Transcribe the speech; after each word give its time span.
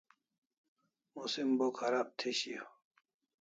Musim 1.13 1.49
bo 1.59 1.67
kharab 1.81 2.09
thi 2.17 2.31
shiau 2.39 2.69